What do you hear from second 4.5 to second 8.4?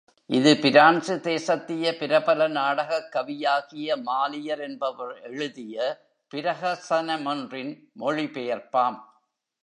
என்பவர் எழுதிய பிரஹசனமொன்றின் மொழி